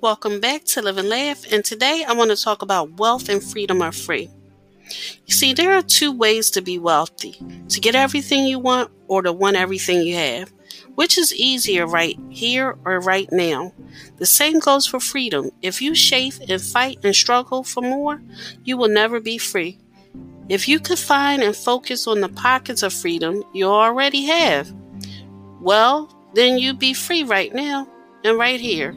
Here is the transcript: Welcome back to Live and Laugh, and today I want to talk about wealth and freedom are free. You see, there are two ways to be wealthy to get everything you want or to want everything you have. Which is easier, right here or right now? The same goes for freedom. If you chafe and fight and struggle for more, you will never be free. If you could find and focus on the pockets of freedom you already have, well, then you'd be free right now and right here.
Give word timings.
Welcome 0.00 0.40
back 0.40 0.64
to 0.64 0.82
Live 0.82 0.98
and 0.98 1.08
Laugh, 1.08 1.44
and 1.52 1.64
today 1.64 2.04
I 2.06 2.14
want 2.14 2.30
to 2.30 2.42
talk 2.42 2.62
about 2.62 2.92
wealth 2.98 3.28
and 3.28 3.42
freedom 3.42 3.82
are 3.82 3.92
free. 3.92 4.30
You 5.26 5.34
see, 5.34 5.52
there 5.52 5.74
are 5.74 5.82
two 5.82 6.10
ways 6.10 6.50
to 6.50 6.62
be 6.62 6.78
wealthy 6.78 7.36
to 7.68 7.80
get 7.80 7.94
everything 7.94 8.46
you 8.46 8.58
want 8.58 8.90
or 9.08 9.22
to 9.22 9.32
want 9.32 9.56
everything 9.56 10.02
you 10.02 10.16
have. 10.16 10.52
Which 10.94 11.18
is 11.18 11.34
easier, 11.34 11.86
right 11.86 12.18
here 12.30 12.78
or 12.84 13.00
right 13.00 13.30
now? 13.30 13.72
The 14.16 14.26
same 14.26 14.58
goes 14.58 14.86
for 14.86 15.00
freedom. 15.00 15.50
If 15.60 15.82
you 15.82 15.94
chafe 15.94 16.40
and 16.48 16.60
fight 16.60 16.98
and 17.04 17.14
struggle 17.14 17.62
for 17.62 17.82
more, 17.82 18.22
you 18.64 18.76
will 18.76 18.88
never 18.88 19.20
be 19.20 19.38
free. 19.38 19.78
If 20.48 20.66
you 20.66 20.80
could 20.80 20.98
find 20.98 21.42
and 21.42 21.54
focus 21.54 22.06
on 22.06 22.20
the 22.20 22.28
pockets 22.28 22.82
of 22.82 22.92
freedom 22.92 23.42
you 23.52 23.66
already 23.66 24.24
have, 24.26 24.72
well, 25.60 26.10
then 26.34 26.58
you'd 26.58 26.78
be 26.78 26.94
free 26.94 27.22
right 27.22 27.54
now 27.54 27.88
and 28.24 28.38
right 28.38 28.60
here. 28.60 28.96